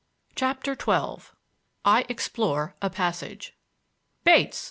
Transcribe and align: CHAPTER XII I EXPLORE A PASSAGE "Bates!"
CHAPTER 0.33 0.73
XII 0.73 1.31
I 1.85 2.07
EXPLORE 2.09 2.73
A 2.81 2.89
PASSAGE 2.89 3.55
"Bates!" 4.23 4.59